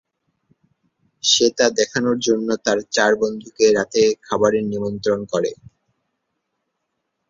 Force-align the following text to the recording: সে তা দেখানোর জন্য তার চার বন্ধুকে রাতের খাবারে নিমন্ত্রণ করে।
সে 1.23 1.45
তা 1.57 1.65
দেখানোর 1.79 2.17
জন্য 2.27 2.47
তার 2.65 2.79
চার 2.95 3.11
বন্ধুকে 3.21 3.65
রাতের 3.77 4.09
খাবারে 4.27 4.59
নিমন্ত্রণ 4.71 5.19
করে। 5.31 5.51